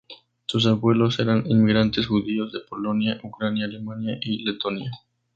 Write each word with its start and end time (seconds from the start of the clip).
Sus 0.47 0.65
abuelos 0.65 1.19
eran 1.19 1.43
inmigrantes 1.45 2.07
judíos 2.07 2.51
de 2.51 2.61
Polonia, 2.67 3.19
Ucrania, 3.21 3.65
Alemania, 3.65 4.17
y 4.19 4.43
Letonia. 4.43 4.89